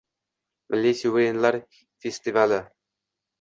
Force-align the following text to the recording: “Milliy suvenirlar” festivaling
“Milliy 0.75 0.95
suvenirlar” 1.01 1.59
festivaling 2.07 2.65